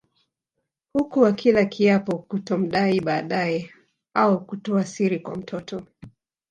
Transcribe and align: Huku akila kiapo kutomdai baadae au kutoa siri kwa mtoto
Huku 0.93 1.25
akila 1.25 1.65
kiapo 1.65 2.17
kutomdai 2.17 2.99
baadae 3.01 3.69
au 4.13 4.45
kutoa 4.45 4.85
siri 4.85 5.19
kwa 5.19 5.35
mtoto 5.35 5.83